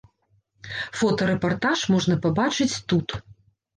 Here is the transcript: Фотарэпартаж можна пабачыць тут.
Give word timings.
Фотарэпартаж 1.01 1.79
можна 1.97 2.15
пабачыць 2.27 2.71
тут. 2.95 3.07